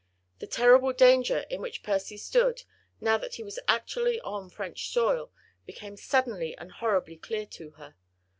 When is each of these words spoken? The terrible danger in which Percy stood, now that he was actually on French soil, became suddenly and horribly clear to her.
The 0.39 0.47
terrible 0.47 0.93
danger 0.93 1.45
in 1.51 1.61
which 1.61 1.83
Percy 1.83 2.17
stood, 2.17 2.63
now 2.99 3.19
that 3.19 3.35
he 3.35 3.43
was 3.43 3.59
actually 3.67 4.19
on 4.21 4.49
French 4.49 4.89
soil, 4.89 5.31
became 5.67 5.95
suddenly 5.95 6.57
and 6.57 6.71
horribly 6.71 7.17
clear 7.17 7.45
to 7.45 7.69
her. 7.77 7.95